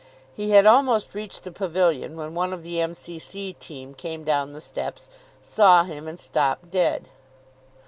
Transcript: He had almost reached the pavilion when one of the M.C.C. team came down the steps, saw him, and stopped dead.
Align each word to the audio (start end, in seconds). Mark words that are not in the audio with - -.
He 0.35 0.49
had 0.49 0.65
almost 0.65 1.13
reached 1.13 1.43
the 1.43 1.51
pavilion 1.51 2.17
when 2.17 2.33
one 2.33 2.53
of 2.53 2.63
the 2.63 2.81
M.C.C. 2.81 3.53
team 3.59 3.93
came 3.93 4.23
down 4.23 4.51
the 4.51 4.59
steps, 4.59 5.11
saw 5.43 5.83
him, 5.83 6.07
and 6.07 6.19
stopped 6.19 6.71
dead. 6.71 7.07